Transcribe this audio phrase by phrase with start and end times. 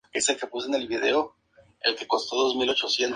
[0.11, 1.27] Estas lagunas se convirtieron
[1.83, 3.09] en lagos o fueron invadidas por el mar.